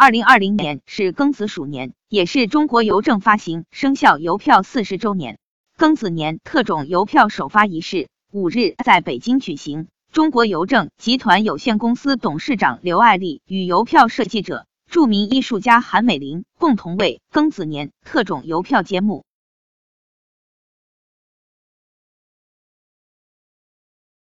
[0.00, 5.40] 二零二零年是庚子鼠年也是中国邮政发行生效邮票四十周年。
[5.76, 9.88] 庚子年特种邮票首发仪式五日在北京举行。
[10.12, 19.24] 中国邮政集团有限公司董事长刘爱丽与邮票设计者著名艺术家韩美林共同为庚子年特种邮票揭幕